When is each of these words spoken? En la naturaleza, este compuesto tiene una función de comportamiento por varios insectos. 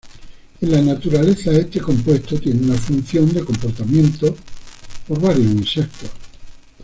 En 0.61 0.71
la 0.71 0.81
naturaleza, 0.81 1.51
este 1.51 1.79
compuesto 1.79 2.35
tiene 2.39 2.65
una 2.65 2.75
función 2.75 3.31
de 3.35 3.45
comportamiento 3.45 4.35
por 5.07 5.21
varios 5.21 5.45
insectos. 5.51 6.09